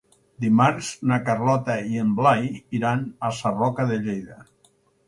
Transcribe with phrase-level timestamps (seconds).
[0.45, 2.51] Dimarts na Carlota i en Blai
[2.81, 4.43] iran a Sarroca de Lleida.